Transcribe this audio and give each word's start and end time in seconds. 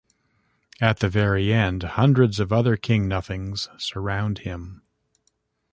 At 0.79 0.97
the 0.97 1.09
very 1.09 1.53
end, 1.53 1.83
hundreds 1.83 2.39
of 2.39 2.51
other 2.51 2.75
King 2.75 3.07
Nothings 3.07 3.69
surround 3.77 4.39
him. 4.39 4.81